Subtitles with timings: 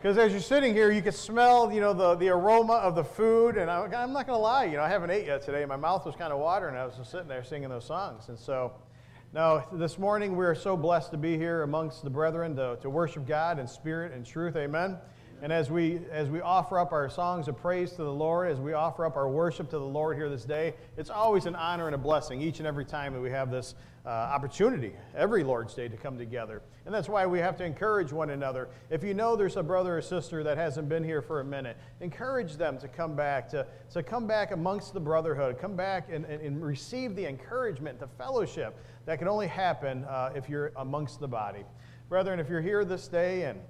[0.00, 3.02] Because as you're sitting here, you can smell, you know, the, the aroma of the
[3.02, 3.56] food.
[3.56, 5.64] And I, I'm not going to lie, you know, I haven't ate yet today.
[5.64, 6.76] My mouth was kind of watering.
[6.76, 8.28] I was just sitting there singing those songs.
[8.28, 8.74] And so,
[9.34, 12.88] no, this morning we are so blessed to be here amongst the brethren to, to
[12.88, 14.54] worship God in spirit and truth.
[14.54, 14.98] Amen.
[15.40, 18.58] And as we, as we offer up our songs of praise to the Lord, as
[18.58, 21.86] we offer up our worship to the Lord here this day, it's always an honor
[21.86, 25.74] and a blessing each and every time that we have this uh, opportunity, every Lord's
[25.74, 26.60] Day, to come together.
[26.86, 28.68] And that's why we have to encourage one another.
[28.90, 31.76] If you know there's a brother or sister that hasn't been here for a minute,
[32.00, 36.24] encourage them to come back, to, to come back amongst the brotherhood, come back and,
[36.24, 38.76] and, and receive the encouragement, the fellowship
[39.06, 41.64] that can only happen uh, if you're amongst the body.
[42.08, 43.60] Brethren, if you're here this day and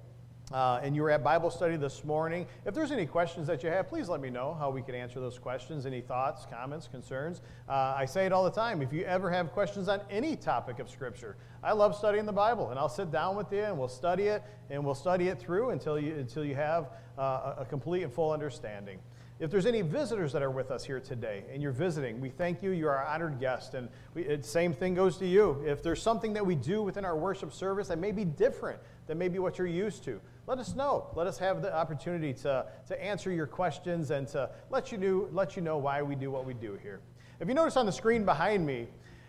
[0.51, 2.45] uh, and you were at Bible study this morning.
[2.65, 5.19] If there's any questions that you have, please let me know how we can answer
[5.19, 5.85] those questions.
[5.85, 7.41] Any thoughts, comments, concerns?
[7.67, 8.81] Uh, I say it all the time.
[8.81, 12.69] If you ever have questions on any topic of Scripture, I love studying the Bible,
[12.69, 15.69] and I'll sit down with you and we'll study it, and we'll study it through
[15.69, 18.99] until you, until you have uh, a complete and full understanding.
[19.39, 22.61] If there's any visitors that are with us here today and you're visiting, we thank
[22.61, 22.71] you.
[22.71, 23.73] You're our honored guest.
[23.73, 25.63] And it, same thing goes to you.
[25.65, 29.17] If there's something that we do within our worship service that may be different than
[29.17, 31.05] maybe what you're used to, let us know.
[31.13, 35.29] Let us have the opportunity to, to answer your questions and to let you, know,
[35.31, 37.01] let you know why we do what we do here.
[37.39, 38.87] If you notice on the screen behind me,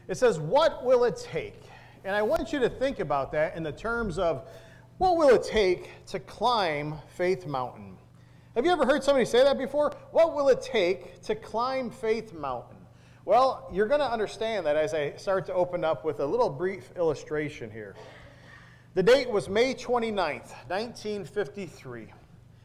[0.09, 1.61] it says, What will it take?
[2.07, 4.49] And I want you to think about that in the terms of
[4.97, 7.99] what will it take to climb Faith Mountain?
[8.55, 9.93] Have you ever heard somebody say that before?
[10.13, 12.79] What will it take to climb Faith Mountain?
[13.27, 16.49] Well, you're going to understand that as I start to open up with a little
[16.49, 17.95] brief illustration here.
[18.93, 22.09] The date was May 29th, 1953.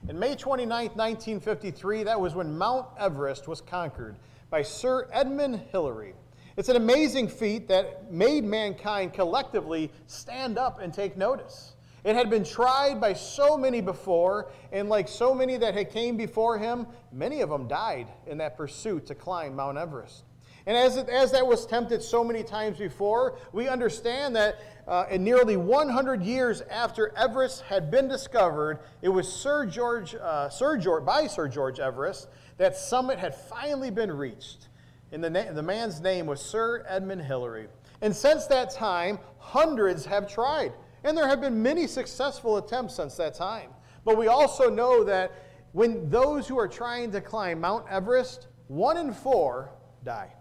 [0.09, 4.15] And May 29th, 1953, that was when Mount Everest was conquered
[4.49, 6.15] by Sir Edmund Hillary.
[6.57, 11.75] It's an amazing feat that made mankind collectively stand up and take notice.
[12.03, 16.17] It had been tried by so many before, and like so many that had came
[16.17, 20.23] before him, many of them died in that pursuit to climb Mount Everest.
[20.67, 25.05] And as, it, as that was tempted so many times before, we understand that uh,
[25.11, 30.77] in nearly 100 years after Everest had been discovered, it was Sir George, uh, Sir
[30.77, 34.69] George, by Sir George Everest that summit had finally been reached.
[35.11, 37.67] And the, na- the man's name was Sir Edmund Hillary.
[38.01, 40.73] And since that time, hundreds have tried.
[41.03, 43.69] And there have been many successful attempts since that time.
[44.03, 45.31] But we also know that
[45.73, 49.69] when those who are trying to climb Mount Everest, one in four
[50.03, 50.31] die.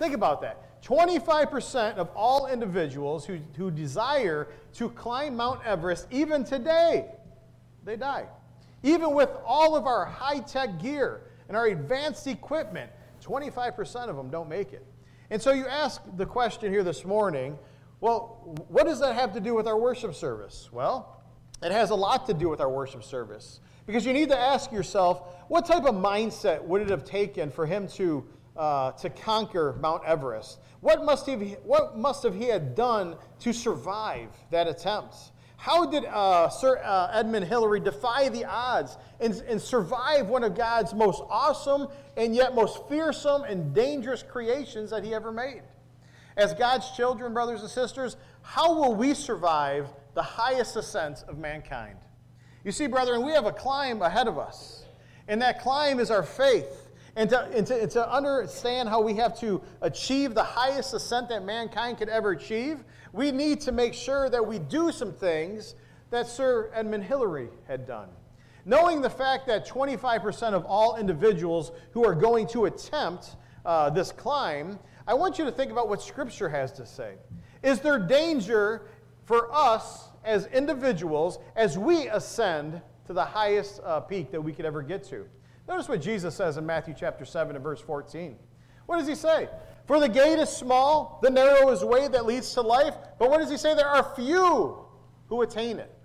[0.00, 0.82] Think about that.
[0.82, 7.04] 25% of all individuals who, who desire to climb Mount Everest, even today,
[7.84, 8.26] they die.
[8.82, 12.90] Even with all of our high tech gear and our advanced equipment,
[13.22, 14.86] 25% of them don't make it.
[15.28, 17.58] And so you ask the question here this morning
[18.00, 20.70] well, what does that have to do with our worship service?
[20.72, 21.20] Well,
[21.62, 23.60] it has a lot to do with our worship service.
[23.86, 27.66] Because you need to ask yourself, what type of mindset would it have taken for
[27.66, 28.24] him to
[28.56, 30.58] uh, to conquer Mount Everest.
[30.80, 31.34] What must, he,
[31.64, 35.16] what must have he had done to survive that attempt?
[35.56, 40.56] How did uh, Sir uh, Edmund Hillary defy the odds and, and survive one of
[40.56, 45.60] God's most awesome and yet most fearsome and dangerous creations that he ever made?
[46.38, 51.98] As God's children, brothers and sisters, how will we survive the highest ascent of mankind?
[52.64, 54.84] You see, brethren, we have a climb ahead of us,
[55.28, 56.88] and that climb is our faith.
[57.16, 61.28] And to, and, to, and to understand how we have to achieve the highest ascent
[61.30, 65.74] that mankind could ever achieve, we need to make sure that we do some things
[66.10, 68.08] that Sir Edmund Hillary had done.
[68.64, 74.12] Knowing the fact that 25% of all individuals who are going to attempt uh, this
[74.12, 77.14] climb, I want you to think about what Scripture has to say.
[77.62, 78.82] Is there danger
[79.24, 84.64] for us as individuals as we ascend to the highest uh, peak that we could
[84.64, 85.26] ever get to?
[85.70, 88.36] Notice what Jesus says in Matthew chapter 7 and verse 14.
[88.86, 89.48] What does he say?
[89.86, 93.30] For the gate is small, the narrow is the way that leads to life, but
[93.30, 93.76] what does he say?
[93.76, 94.84] There are few
[95.28, 95.96] who attain it.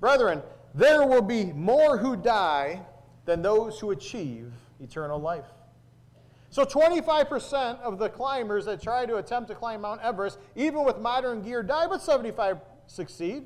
[0.00, 0.42] Brethren,
[0.74, 2.80] there will be more who die
[3.26, 4.50] than those who achieve
[4.80, 5.44] eternal life.
[6.48, 11.00] So 25% of the climbers that try to attempt to climb Mount Everest, even with
[11.00, 13.44] modern gear, die, but 75 succeed.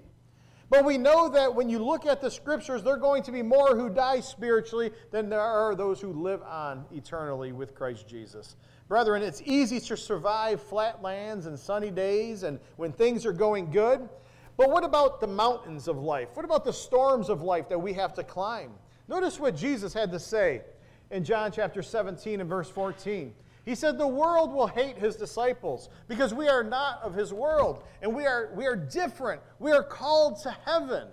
[0.71, 3.43] But we know that when you look at the scriptures, there are going to be
[3.43, 8.55] more who die spiritually than there are those who live on eternally with Christ Jesus.
[8.87, 13.73] Brethren, it's easy to survive flat lands and sunny days and when things are going
[13.73, 14.09] good.
[14.57, 16.29] But what about the mountains of life?
[16.35, 18.71] What about the storms of life that we have to climb?
[19.09, 20.63] Notice what Jesus had to say
[21.11, 23.35] in John chapter 17 and verse 14.
[23.71, 27.85] He said, The world will hate his disciples because we are not of his world
[28.03, 29.41] and we are, we are different.
[29.61, 31.07] We are called to heaven.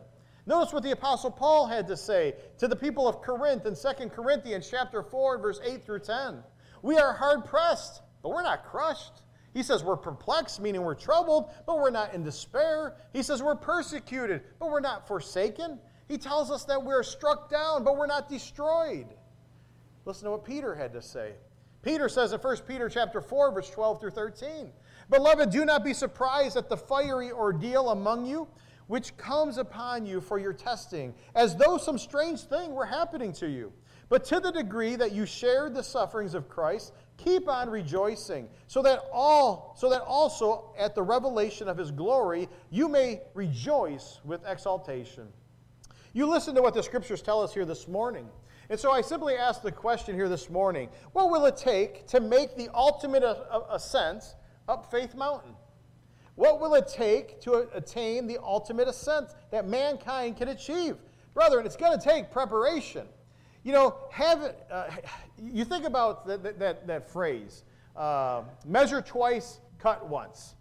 [0.48, 4.10] Notice what the Apostle Paul had to say to the people of Corinth in 2
[4.10, 6.40] Corinthians chapter 4, verse 8 through 10.
[6.82, 9.22] We are hard pressed, but we're not crushed.
[9.54, 12.96] He says we're perplexed, meaning we're troubled, but we're not in despair.
[13.14, 15.78] He says we're persecuted, but we're not forsaken.
[16.08, 19.14] He tells us that we're struck down, but we're not destroyed.
[20.06, 21.34] Listen to what Peter had to say.
[21.82, 24.72] Peter says in 1 Peter chapter 4, verse 12 through 13.
[25.10, 28.48] Beloved, do not be surprised at the fiery ordeal among you,
[28.88, 33.48] which comes upon you for your testing, as though some strange thing were happening to
[33.48, 33.72] you.
[34.10, 38.82] But to the degree that you shared the sufferings of Christ, keep on rejoicing, so
[38.84, 44.42] that all so that also at the revelation of his glory you may rejoice with
[44.48, 45.28] exaltation.
[46.18, 48.28] You listen to what the scriptures tell us here this morning.
[48.72, 52.20] And so I simply ask the question here this morning what will it take to
[52.20, 53.24] make the ultimate
[53.70, 54.24] ascent
[54.68, 55.54] up Faith Mountain?
[56.34, 60.98] What will it take to attain the ultimate ascent that mankind can achieve?
[61.36, 63.06] Brethren, it's going to take preparation.
[63.64, 64.88] You know, have uh,
[65.40, 67.64] you think about that, that, that phrase
[67.96, 70.56] uh, measure twice, cut once.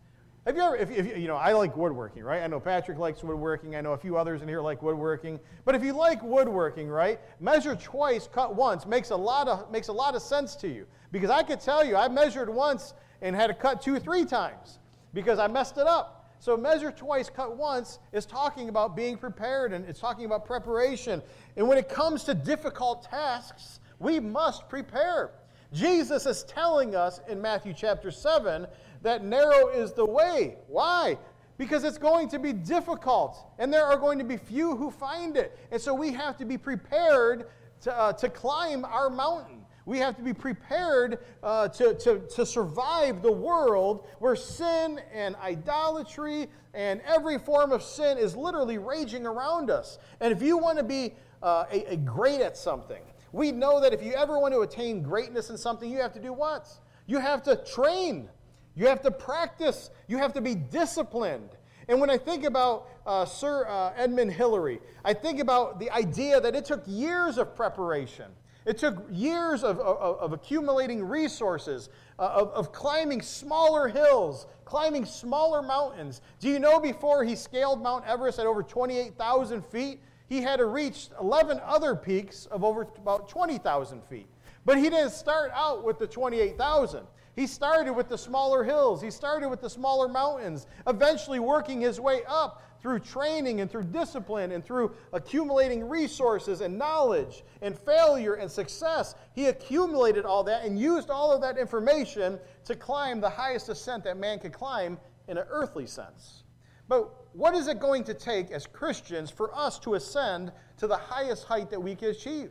[0.47, 2.41] Have you ever, if, if, you know, I like woodworking, right?
[2.41, 3.75] I know Patrick likes woodworking.
[3.75, 5.41] I know a few others in here like woodworking.
[5.65, 9.89] But if you like woodworking, right, measure twice, cut once makes a lot of, makes
[9.89, 10.87] a lot of sense to you.
[11.11, 14.79] Because I could tell you, I measured once and had to cut two, three times
[15.13, 16.31] because I messed it up.
[16.39, 21.23] So, measure twice, cut once is talking about being prepared and it's talking about preparation.
[21.57, 25.33] And when it comes to difficult tasks, we must prepare.
[25.73, 28.67] Jesus is telling us in Matthew chapter 7
[29.03, 30.57] that narrow is the way.
[30.69, 31.19] Why?
[31.59, 35.37] Because it's going to be difficult and there are going to be few who find
[35.37, 35.59] it.
[35.71, 37.49] And so we have to be prepared
[37.83, 39.63] to, uh, to climb our mountain.
[39.87, 45.37] We have to be prepared uh, to, to, to survive the world where sin and
[45.37, 49.99] idolatry and every form of sin is literally raging around us.
[50.21, 53.03] And if you want to be uh, a, a great at something,
[53.37, 56.21] we know that if you ever want to attain greatness in something, you have to
[56.21, 56.67] do what?
[57.07, 58.31] You have to train.
[58.75, 59.91] You have to practice.
[60.09, 61.51] You have to be disciplined.
[61.87, 66.41] And when I think about uh, Sir uh, Edmund Hillary, I think about the idea
[66.41, 68.33] that it took years of preparation.
[68.65, 75.05] It took years of, of, of accumulating resources, uh, of, of climbing smaller hills, climbing
[75.05, 76.23] smaller mountains.
[76.41, 80.67] Do you know before he scaled Mount Everest at over 28,000 feet, he had to
[80.67, 84.27] reach 11 other peaks of over about 20,000 feet.
[84.65, 87.07] But he didn't start out with the 28,000.
[87.37, 89.03] He started with the smaller hills.
[89.03, 93.85] He started with the smaller mountains, eventually working his way up through training and through
[93.85, 100.65] discipline and through accumulating resources and knowledge and failure and success, he accumulated all that
[100.65, 104.99] and used all of that information to climb the highest ascent that man could climb
[105.29, 106.45] in an earthly sense.
[106.89, 110.97] But what is it going to take as Christians for us to ascend to the
[110.97, 112.51] highest height that we can achieve?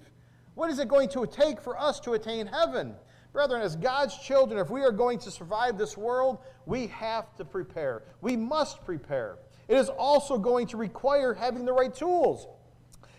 [0.53, 2.93] What is it going to take for us to attain heaven?
[3.33, 6.37] Brethren, as God's children, if we are going to survive this world,
[6.67, 8.03] we have to prepare.
[8.21, 9.39] We must prepare.
[9.67, 12.47] It is also going to require having the right tools.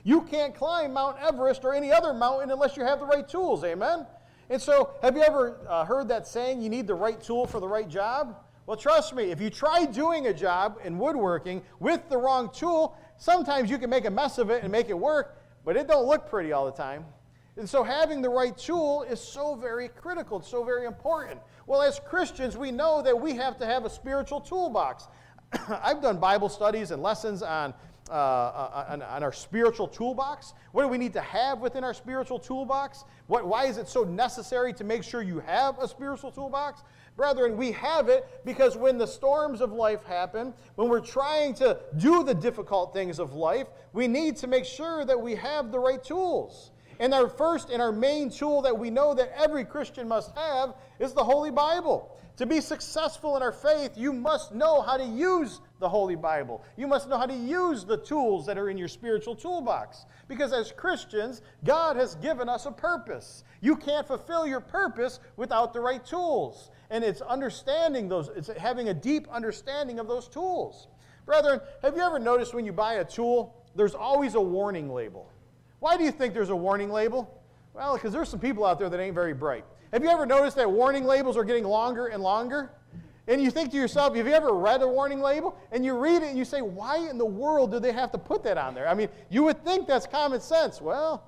[0.05, 3.65] You can't climb Mount Everest or any other mountain unless you have the right tools.
[3.65, 4.07] Amen?
[4.49, 7.59] And so, have you ever uh, heard that saying, you need the right tool for
[7.59, 8.37] the right job?
[8.67, 12.97] Well, trust me, if you try doing a job in woodworking with the wrong tool,
[13.17, 16.07] sometimes you can make a mess of it and make it work, but it don't
[16.07, 17.05] look pretty all the time.
[17.57, 21.41] And so having the right tool is so very critical, it's so very important.
[21.67, 25.07] Well, as Christians, we know that we have to have a spiritual toolbox.
[25.69, 27.73] I've done Bible studies and lessons on,
[28.11, 30.55] uh, uh, on, on, our spiritual toolbox.
[30.73, 33.05] What do we need to have within our spiritual toolbox?
[33.27, 36.83] What, why is it so necessary to make sure you have a spiritual toolbox?
[37.17, 41.79] Brethren, we have it because when the storms of life happen, when we're trying to
[41.97, 45.79] do the difficult things of life, we need to make sure that we have the
[45.79, 46.73] right tools.
[46.99, 50.75] And our first and our main tool that we know that every Christian must have
[50.99, 52.13] is the Holy Bible.
[52.37, 56.63] To be successful in our faith, you must know how to use the Holy Bible.
[56.77, 60.05] You must know how to use the tools that are in your spiritual toolbox.
[60.29, 63.43] Because as Christians, God has given us a purpose.
[63.63, 66.71] You can't fulfill your purpose without the right tools.
[66.91, 70.89] And it's understanding those, it's having a deep understanding of those tools.
[71.25, 75.31] Brethren, have you ever noticed when you buy a tool, there's always a warning label?
[75.81, 77.43] Why do you think there's a warning label?
[77.75, 79.65] Well, because there's some people out there that ain't very bright.
[79.93, 82.71] Have you ever noticed that warning labels are getting longer and longer?
[83.29, 85.59] And you think to yourself, have you ever read a warning label?
[85.73, 88.19] And you read it and you say, why in the world do they have to
[88.19, 88.89] put that on there?
[88.89, 90.81] I mean, you would think that's common sense.
[90.81, 91.25] Well,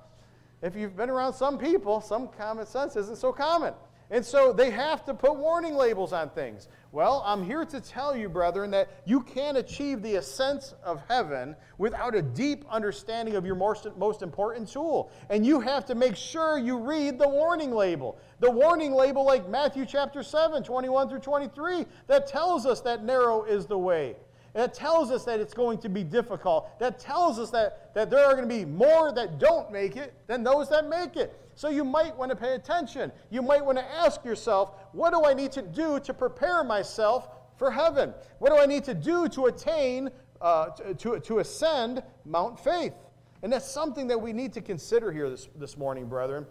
[0.61, 3.73] if you've been around some people, some common sense isn't so common.
[4.11, 6.67] And so they have to put warning labels on things.
[6.91, 11.55] Well, I'm here to tell you, brethren, that you can't achieve the ascent of heaven
[11.77, 15.11] without a deep understanding of your most, most important tool.
[15.29, 18.17] And you have to make sure you read the warning label.
[18.39, 23.43] The warning label, like Matthew chapter 7, 21 through 23, that tells us that narrow
[23.43, 24.15] is the way.
[24.53, 26.79] That tells us that it's going to be difficult.
[26.79, 30.13] That tells us that, that there are going to be more that don't make it
[30.27, 31.35] than those that make it.
[31.55, 33.11] So you might want to pay attention.
[33.29, 37.27] You might want to ask yourself, what do I need to do to prepare myself
[37.57, 38.13] for heaven?
[38.39, 40.09] What do I need to do to attain,
[40.41, 42.93] uh, to, to ascend Mount Faith?
[43.43, 46.45] And that's something that we need to consider here this, this morning, brethren.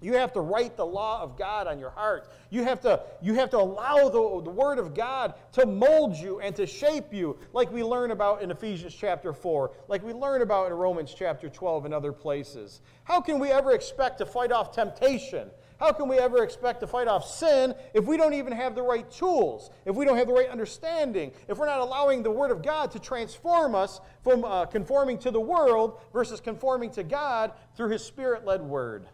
[0.00, 2.28] You have to write the law of God on your heart.
[2.50, 6.40] You have to, you have to allow the, the Word of God to mold you
[6.40, 10.42] and to shape you, like we learn about in Ephesians chapter 4, like we learn
[10.42, 12.82] about in Romans chapter 12 and other places.
[13.04, 15.48] How can we ever expect to fight off temptation?
[15.78, 18.82] How can we ever expect to fight off sin if we don't even have the
[18.82, 22.50] right tools, if we don't have the right understanding, if we're not allowing the Word
[22.50, 27.52] of God to transform us from uh, conforming to the world versus conforming to God
[27.76, 29.06] through His Spirit led Word?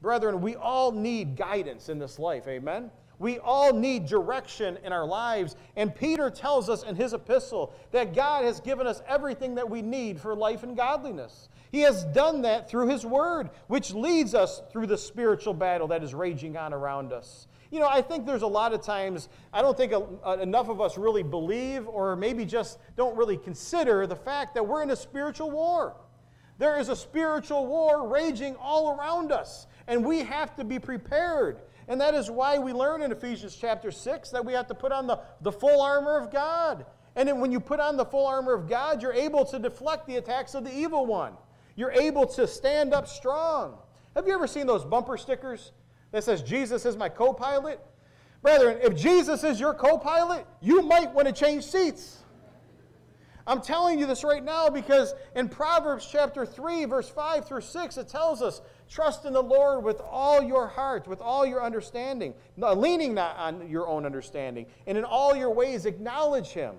[0.00, 2.46] Brethren, we all need guidance in this life.
[2.46, 2.90] Amen?
[3.18, 5.56] We all need direction in our lives.
[5.76, 9.82] And Peter tells us in his epistle that God has given us everything that we
[9.82, 11.48] need for life and godliness.
[11.72, 16.04] He has done that through his word, which leads us through the spiritual battle that
[16.04, 17.48] is raging on around us.
[17.70, 19.92] You know, I think there's a lot of times, I don't think
[20.40, 24.82] enough of us really believe or maybe just don't really consider the fact that we're
[24.82, 25.94] in a spiritual war.
[26.58, 31.60] There is a spiritual war raging all around us and we have to be prepared.
[31.88, 34.92] And that is why we learn in Ephesians chapter 6 that we have to put
[34.92, 36.84] on the, the full armor of God.
[37.16, 40.06] And then when you put on the full armor of God, you're able to deflect
[40.06, 41.32] the attacks of the evil one.
[41.74, 43.78] You're able to stand up strong.
[44.14, 45.72] Have you ever seen those bumper stickers
[46.12, 47.80] that says, Jesus is my co pilot?
[48.42, 52.17] Brethren, if Jesus is your co pilot, you might want to change seats.
[53.48, 57.96] I'm telling you this right now because in Proverbs chapter 3, verse 5 through 6,
[57.96, 62.34] it tells us Trust in the Lord with all your heart, with all your understanding,
[62.56, 64.66] leaning not on your own understanding.
[64.86, 66.76] And in all your ways, acknowledge Him,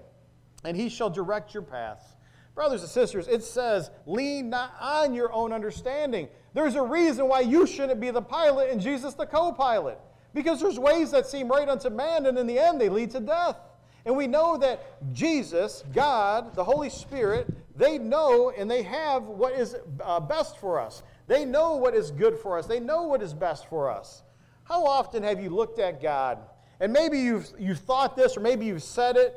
[0.64, 2.06] and He shall direct your paths.
[2.54, 6.28] Brothers and sisters, it says, lean not on your own understanding.
[6.54, 10.00] There's a reason why you shouldn't be the pilot and Jesus the co pilot.
[10.34, 13.20] Because there's ways that seem right unto man, and in the end, they lead to
[13.20, 13.58] death.
[14.06, 19.54] And we know that Jesus, God, the Holy Spirit, they know and they have what
[19.54, 21.04] is uh, best for us.
[21.28, 24.24] They know what is good for us, they know what is best for us.
[24.64, 26.40] How often have you looked at God
[26.80, 29.36] and maybe you've, you've thought this or maybe you've said it?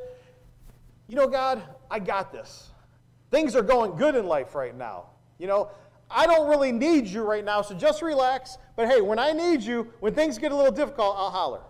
[1.08, 2.70] You know, God, I got this.
[3.30, 5.06] Things are going good in life right now.
[5.38, 5.70] You know,
[6.10, 8.58] I don't really need you right now, so just relax.
[8.76, 11.60] But hey, when I need you, when things get a little difficult, I'll holler.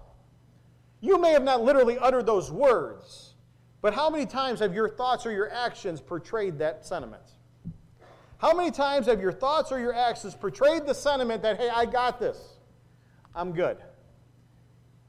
[1.03, 3.35] You may have not literally uttered those words,
[3.83, 7.25] but how many times have your thoughts or your actions portrayed that sentiment?
[8.39, 11.87] How many times have your thoughts or your actions portrayed the sentiment that, hey, I
[11.87, 12.39] got this,
[13.35, 13.79] I'm good?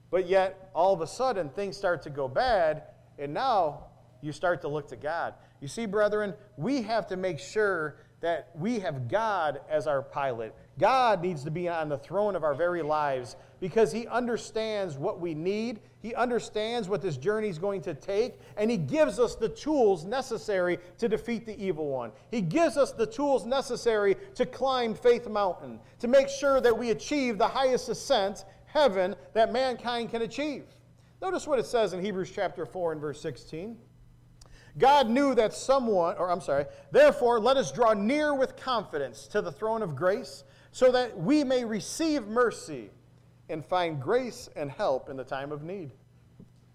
[0.09, 2.83] But yet, all of a sudden, things start to go bad,
[3.19, 3.85] and now
[4.21, 5.35] you start to look to God.
[5.61, 10.55] You see, brethren, we have to make sure that we have God as our pilot.
[10.79, 15.19] God needs to be on the throne of our very lives because He understands what
[15.19, 15.81] we need.
[16.01, 20.05] He understands what this journey is going to take, and He gives us the tools
[20.05, 22.13] necessary to defeat the evil one.
[22.31, 26.91] He gives us the tools necessary to climb Faith Mountain, to make sure that we
[26.91, 30.63] achieve the highest ascent, heaven, that mankind can achieve.
[31.21, 33.75] Notice what it says in Hebrews chapter 4 and verse 16.
[34.77, 39.41] God knew that someone, or I'm sorry, therefore let us draw near with confidence to
[39.41, 42.89] the throne of grace so that we may receive mercy
[43.49, 45.91] and find grace and help in the time of need.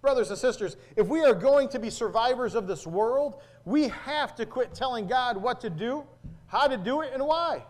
[0.00, 4.36] Brothers and sisters, if we are going to be survivors of this world, we have
[4.36, 6.04] to quit telling God what to do,
[6.46, 7.64] how to do it, and why.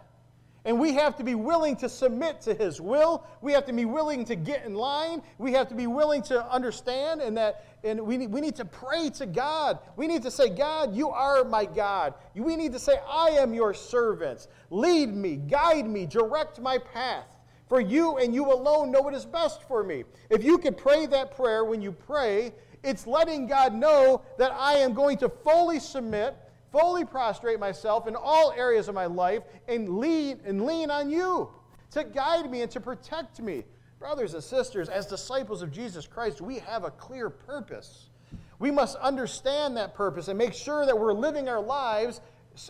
[0.68, 3.25] And we have to be willing to submit to His will.
[3.40, 5.22] We have to be willing to get in line.
[5.38, 8.66] We have to be willing to understand and that and we need, we need to
[8.66, 9.78] pray to God.
[9.96, 12.12] We need to say, God, you are my God.
[12.34, 14.48] We need to say, I am your servant.
[14.68, 17.25] Lead me, guide me, direct my path.
[17.66, 20.04] For you and you alone know what is best for me.
[20.28, 24.75] If you could pray that prayer when you pray, it's letting God know that I
[24.75, 26.37] am going to fully submit,
[26.72, 31.50] fully prostrate myself in all areas of my life and lean and lean on you
[31.90, 33.64] to guide me and to protect me.
[33.98, 38.10] Brothers and sisters, as disciples of Jesus Christ, we have a clear purpose.
[38.58, 42.20] We must understand that purpose and make sure that we're living our lives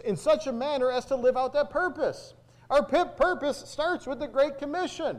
[0.05, 2.35] in such a manner as to live out that purpose.
[2.71, 5.19] Our purpose starts with the Great Commission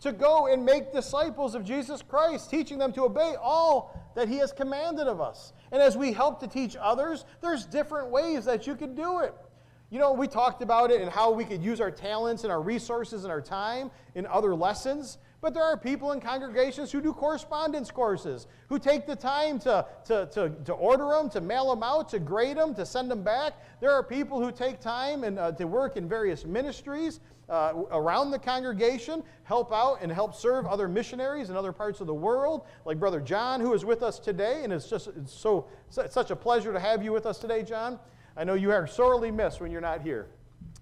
[0.00, 4.38] to go and make disciples of Jesus Christ, teaching them to obey all that He
[4.38, 5.52] has commanded of us.
[5.72, 9.34] And as we help to teach others, there's different ways that you can do it.
[9.90, 12.62] You know, we talked about it and how we could use our talents and our
[12.62, 15.18] resources and our time in other lessons.
[15.40, 19.86] But there are people in congregations who do correspondence courses, who take the time to,
[20.04, 23.24] to, to, to order them, to mail them out, to grade them, to send them
[23.24, 23.54] back.
[23.80, 28.30] There are people who take time and, uh, to work in various ministries uh, around
[28.30, 32.64] the congregation, help out and help serve other missionaries in other parts of the world,
[32.84, 34.62] like Brother John, who is with us today.
[34.62, 37.62] And it's just it's so, it's such a pleasure to have you with us today,
[37.62, 37.98] John.
[38.36, 40.28] I know you are sorely missed when you're not here.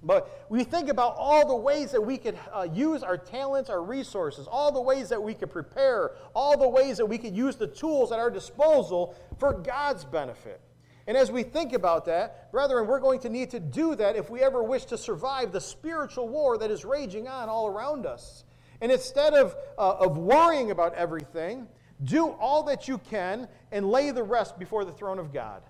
[0.03, 3.83] But we think about all the ways that we could uh, use our talents, our
[3.83, 7.57] resources, all the ways that we could prepare, all the ways that we could use
[7.57, 10.61] the tools at our disposal for God's benefit.
[11.09, 14.29] And as we think about that, brethren, we're going to need to do that if
[14.29, 18.45] we ever wish to survive the spiritual war that is raging on all around us.
[18.83, 21.67] And instead of, uh, of worrying about everything,
[22.05, 25.63] do all that you can and lay the rest before the throne of God.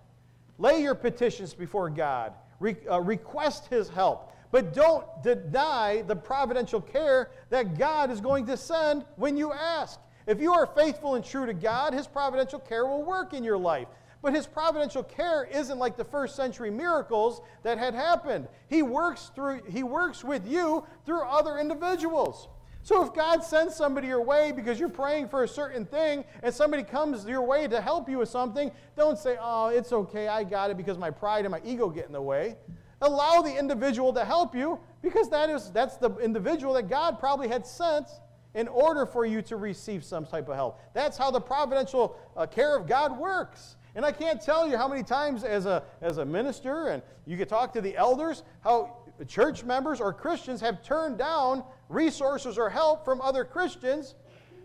[0.59, 4.33] Lay your petitions before God re, uh, request His help.
[4.50, 10.00] But don't deny the providential care that God is going to send when you ask.
[10.26, 13.57] If you are faithful and true to God, His providential care will work in your
[13.59, 13.88] life.
[14.21, 18.49] But His providential care isn't like the first century miracles that had happened.
[18.69, 22.49] He works, through, he works with you through other individuals.
[22.83, 26.55] So if God sends somebody your way because you're praying for a certain thing and
[26.55, 30.43] somebody comes your way to help you with something, don't say, oh, it's okay, I
[30.43, 32.57] got it because my pride and my ego get in the way.
[33.03, 37.49] Allow the individual to help you because that is, that's the individual that God probably
[37.49, 38.09] had sent
[38.55, 40.81] in order for you to receive some type of help.
[40.95, 43.77] That's how the providential uh, care of God works.
[43.99, 47.37] And I can't tell you how many times as a, as a minister, and you
[47.37, 52.71] can talk to the elders, how church members or Christians have turned down resources or
[52.71, 54.14] help from other Christians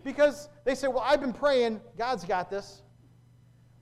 [0.04, 2.82] because they say, Well, I've been praying, God's got this.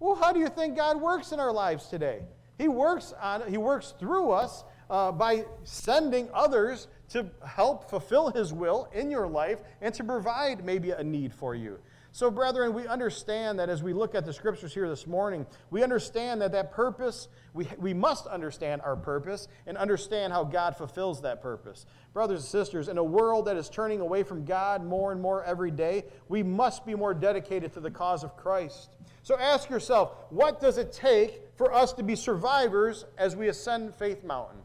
[0.01, 2.23] Well, how do you think God works in our lives today?
[2.57, 8.55] He works, on, he works through us uh, by sending others to help fulfill His
[8.55, 11.79] will in your life and to provide maybe a need for you.
[12.15, 15.83] So, brethren, we understand that as we look at the scriptures here this morning, we
[15.83, 21.23] understand that that purpose, we, we must understand our purpose and understand how God fulfills
[21.23, 21.87] that purpose.
[22.13, 25.43] Brothers and sisters, in a world that is turning away from God more and more
[25.45, 28.95] every day, we must be more dedicated to the cause of Christ.
[29.23, 33.95] So ask yourself, what does it take for us to be survivors as we ascend
[33.95, 34.59] Faith Mountain?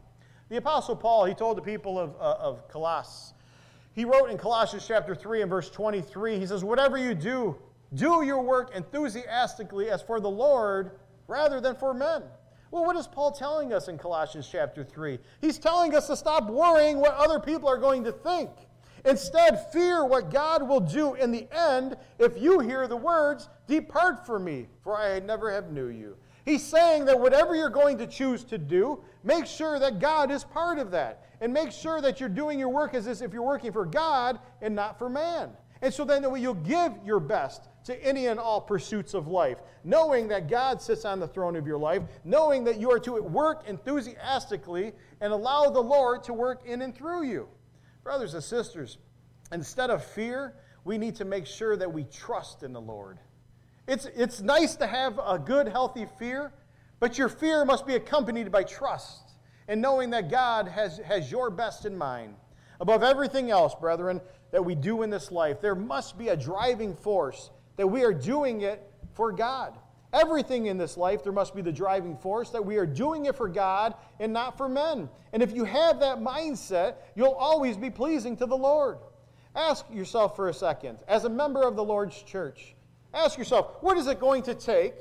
[0.50, 3.32] The Apostle Paul, he told the people of, uh, of Colossus,
[3.98, 7.56] he wrote in Colossians chapter 3 and verse 23, he says, Whatever you do,
[7.94, 10.92] do your work enthusiastically as for the Lord
[11.26, 12.22] rather than for men.
[12.70, 15.18] Well, what is Paul telling us in Colossians chapter 3?
[15.40, 18.50] He's telling us to stop worrying what other people are going to think.
[19.04, 24.24] Instead, fear what God will do in the end if you hear the words, Depart
[24.24, 26.16] from me, for I never have knew you.
[26.44, 30.44] He's saying that whatever you're going to choose to do, make sure that God is
[30.44, 31.27] part of that.
[31.40, 34.74] And make sure that you're doing your work as if you're working for God and
[34.74, 35.50] not for man.
[35.80, 40.28] And so then you'll give your best to any and all pursuits of life, knowing
[40.28, 43.68] that God sits on the throne of your life, knowing that you are to work
[43.68, 47.48] enthusiastically and allow the Lord to work in and through you.
[48.02, 48.98] Brothers and sisters,
[49.52, 53.18] instead of fear, we need to make sure that we trust in the Lord.
[53.86, 56.52] It's, it's nice to have a good, healthy fear,
[57.00, 59.27] but your fear must be accompanied by trust
[59.68, 62.34] and knowing that God has, has your best in mind.
[62.80, 66.94] Above everything else, brethren, that we do in this life, there must be a driving
[66.96, 69.74] force that we are doing it for God.
[70.12, 73.36] Everything in this life, there must be the driving force that we are doing it
[73.36, 75.08] for God and not for men.
[75.32, 78.98] And if you have that mindset, you'll always be pleasing to the Lord.
[79.54, 82.74] Ask yourself for a second, as a member of the Lord's church,
[83.14, 84.94] Ask yourself, what is it going to take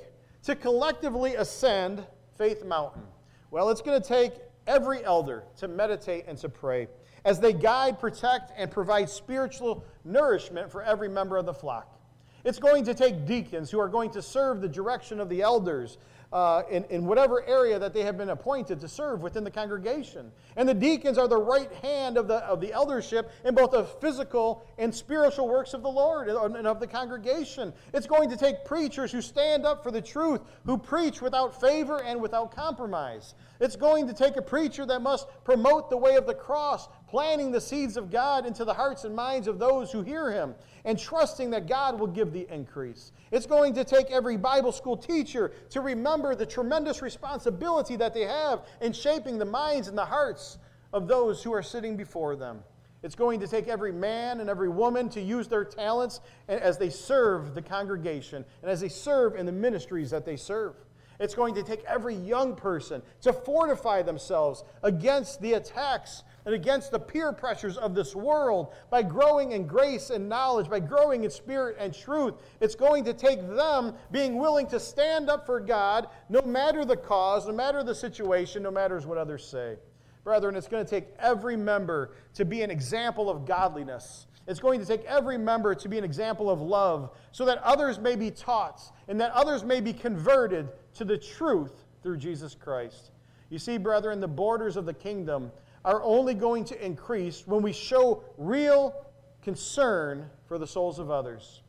[0.44, 2.06] to collectively ascend
[2.38, 3.04] Faith Mountain?
[3.52, 4.34] Well, it's going to take
[4.68, 6.88] every elder to meditate and to pray
[7.26, 12.00] as they guide, protect, and provide spiritual nourishment for every member of the flock.
[12.44, 15.98] It's going to take deacons who are going to serve the direction of the elders
[16.34, 20.32] uh, in, in whatever area that they have been appointed to serve within the congregation.
[20.56, 23.86] And the deacons are the right hand of the, of the eldership in both the
[23.86, 27.74] physical and spiritual works of the Lord and of the congregation.
[27.94, 32.04] It's going to take preachers who stand up for the truth, who preach without favor
[32.04, 33.36] and without compromise.
[33.60, 37.52] It's going to take a preacher that must promote the way of the cross, planting
[37.52, 41.00] the seeds of God into the hearts and minds of those who hear him, and
[41.00, 43.12] trusting that God will give the increase.
[43.32, 48.26] It's going to take every Bible school teacher to remember the tremendous responsibility that they
[48.26, 50.58] have in shaping the minds and the hearts
[50.94, 52.60] of those who are sitting before them.
[53.04, 56.90] It's going to take every man and every woman to use their talents as they
[56.90, 60.76] serve the congregation and as they serve in the ministries that they serve.
[61.20, 66.92] It's going to take every young person to fortify themselves against the attacks and against
[66.92, 71.30] the peer pressures of this world by growing in grace and knowledge, by growing in
[71.30, 72.36] spirit and truth.
[72.62, 76.96] It's going to take them being willing to stand up for God no matter the
[76.96, 79.76] cause, no matter the situation, no matter what others say.
[80.24, 84.28] Brethren, it's going to take every member to be an example of godliness.
[84.48, 88.00] It's going to take every member to be an example of love so that others
[88.00, 93.12] may be taught and that others may be converted to the truth through Jesus Christ.
[93.50, 95.52] You see, brethren, the borders of the kingdom
[95.88, 98.94] are only going to increase when we show real
[99.42, 101.62] concern for the souls of others.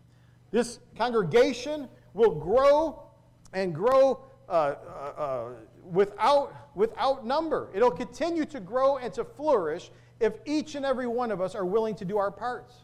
[0.50, 3.00] This congregation will grow
[3.52, 5.48] and grow uh, uh, uh,
[5.84, 7.70] without, without number.
[7.72, 11.64] It'll continue to grow and to flourish if each and every one of us are
[11.64, 12.74] willing to do our parts.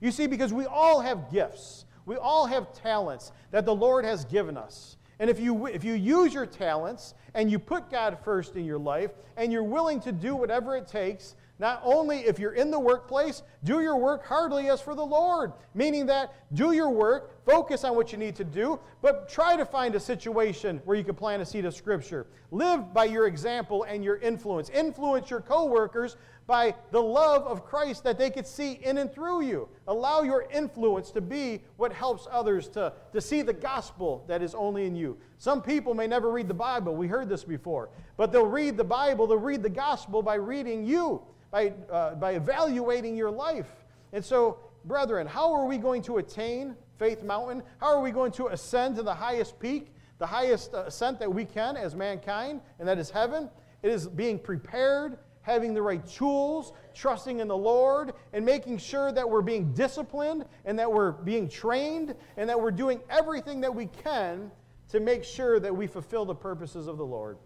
[0.00, 4.24] You see, because we all have gifts, we all have talents that the Lord has
[4.24, 4.96] given us.
[5.22, 8.80] And if you, if you use your talents and you put God first in your
[8.80, 12.80] life and you're willing to do whatever it takes, not only if you're in the
[12.80, 17.84] workplace, do your work heartily as for the Lord, meaning that do your work, focus
[17.84, 21.14] on what you need to do, but try to find a situation where you can
[21.14, 22.26] plant a seed of Scripture.
[22.50, 24.70] Live by your example and your influence.
[24.70, 26.16] Influence your coworkers
[26.52, 29.70] by the love of Christ that they could see in and through you.
[29.88, 34.54] Allow your influence to be what helps others to, to see the gospel that is
[34.54, 35.16] only in you.
[35.38, 36.94] Some people may never read the Bible.
[36.94, 37.88] We heard this before.
[38.18, 42.32] But they'll read the Bible, they'll read the gospel by reading you, by, uh, by
[42.32, 43.70] evaluating your life.
[44.12, 47.62] And so, brethren, how are we going to attain Faith Mountain?
[47.80, 51.32] How are we going to ascend to the highest peak, the highest uh, ascent that
[51.32, 53.48] we can as mankind, and that is heaven?
[53.82, 59.12] It is being prepared having the right tools, trusting in the Lord, and making sure
[59.12, 63.74] that we're being disciplined and that we're being trained and that we're doing everything that
[63.74, 64.50] we can
[64.88, 67.38] to make sure that we fulfill the purposes of the Lord.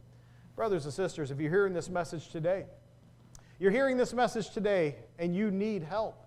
[0.57, 2.67] Brothers and sisters, if you're hearing this message today,
[3.59, 6.26] you're hearing this message today and you need help.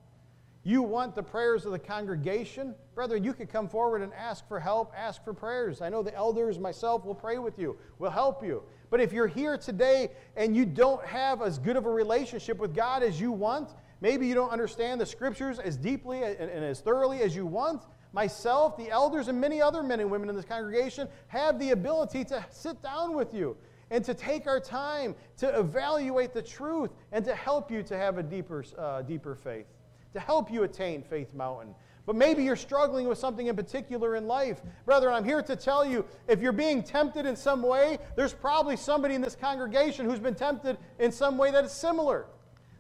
[0.69, 2.75] You want the prayers of the congregation?
[2.93, 5.82] Brother, you could come forward and ask for help, ask for prayers.
[5.82, 8.62] I know the elders, myself, will pray with you, will help you.
[8.91, 12.75] But if you're here today and you don't have as good of a relationship with
[12.75, 16.82] God as you want, maybe you don't understand the scriptures as deeply and, and as
[16.82, 20.45] thoroughly as you want, myself, the elders, and many other men and women in this
[20.45, 23.58] congregation have the ability to sit down with you
[23.89, 28.19] and to take our time to evaluate the truth and to help you to have
[28.19, 29.65] a deeper, uh, deeper faith,
[30.13, 31.76] to help you attain Faith Mountain.
[32.06, 34.62] But maybe you're struggling with something in particular in life.
[34.86, 38.78] Brother, I'm here to tell you if you're being tempted in some way, there's probably
[38.78, 42.26] somebody in this congregation who's been tempted in some way that is similar.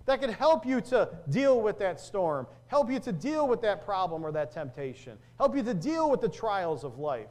[0.05, 3.85] That can help you to deal with that storm, help you to deal with that
[3.85, 7.29] problem or that temptation, help you to deal with the trials of life.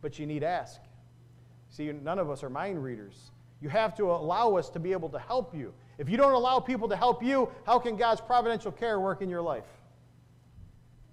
[0.00, 0.80] But you need ask.
[1.70, 3.32] See, none of us are mind readers.
[3.60, 5.74] You have to allow us to be able to help you.
[6.02, 9.30] If you don't allow people to help you, how can God's providential care work in
[9.30, 9.68] your life?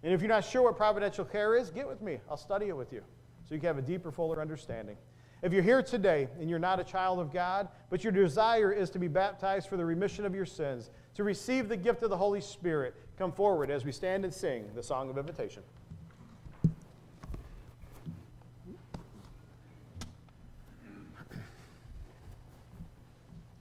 [0.01, 2.17] And if you're not sure what providential care is, get with me.
[2.27, 3.03] I'll study it with you
[3.47, 4.97] so you can have a deeper, fuller understanding.
[5.43, 8.89] If you're here today and you're not a child of God, but your desire is
[8.89, 12.17] to be baptized for the remission of your sins, to receive the gift of the
[12.17, 15.61] Holy Spirit, come forward as we stand and sing the song of invitation.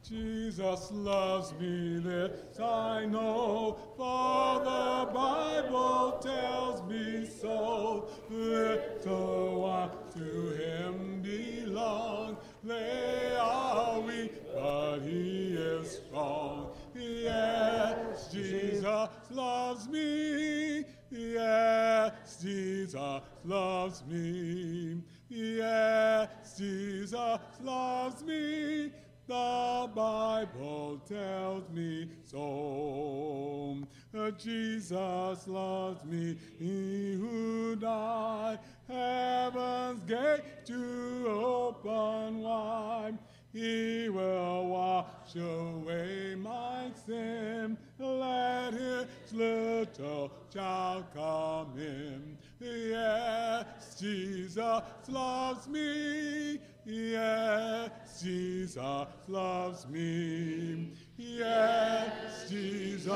[0.09, 8.09] Jesus loves me, this I know, for the Bible tells me so.
[8.31, 16.71] Little ones to him belong, they are weak, but he is strong.
[16.95, 20.87] Yes, Jesus loves me.
[21.11, 25.03] Yes, Jesus loves me.
[25.29, 28.91] Yes, Jesus loves me.
[29.29, 33.77] The Bible tells me so.
[34.17, 43.19] Uh, Jesus loves me, he who died, heaven's gate to open wide.
[43.53, 47.77] He will wash away my sin.
[47.99, 52.39] Let his little child come in.
[52.61, 56.61] Yes, Jesus loves me.
[56.91, 60.95] Yes, Jesus loves me.
[61.19, 63.07] Yes, Jesus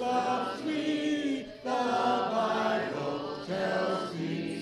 [0.00, 1.46] loves me.
[1.62, 4.57] The Bible tells me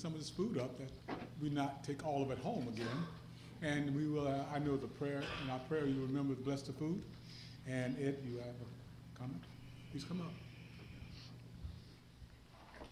[0.00, 2.86] some of this food up, that we not take all of it home again.
[3.62, 6.62] And we will, uh, I know the prayer, in our prayer, you remember to bless
[6.62, 7.02] the food.
[7.68, 9.42] And Ed, you have a comment?
[9.92, 10.32] Please come up.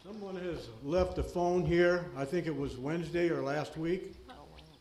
[0.04, 4.14] Someone has left a phone here, I think it was Wednesday or last week.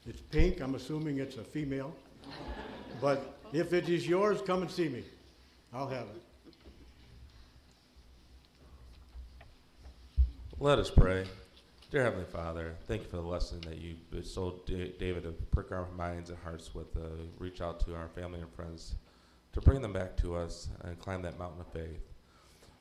[0.05, 1.95] It's pink, I'm assuming it's a female.
[3.01, 5.03] But if it is yours, come and see me.
[5.73, 6.21] I'll have it.
[10.59, 11.25] Let us pray.
[11.89, 15.71] Dear Heavenly Father, thank you for the lesson that you bestowed Da- David to prick
[15.71, 17.07] our minds and hearts with, uh,
[17.39, 18.95] reach out to our family and friends,
[19.53, 22.11] to bring them back to us and climb that mountain of faith.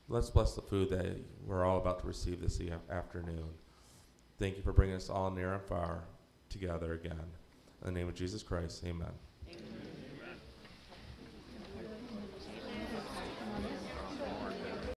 [0.08, 1.06] Let's bless the food that
[1.46, 3.54] we're all about to receive this e- afternoon.
[4.40, 6.02] Thank you for bringing us all near and far
[6.48, 7.32] together again.
[7.82, 9.12] In the name of Jesus Christ, amen.